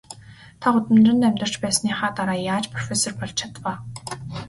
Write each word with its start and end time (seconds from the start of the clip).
Та 0.59 0.65
гудамжинд 0.73 1.21
амьдарч 1.27 1.53
байсныхаа 1.61 2.11
дараа 2.17 2.39
яаж 2.53 2.65
профессор 2.73 3.11
болж 3.19 3.33
чадав 3.39 3.65
аа? 3.71 3.75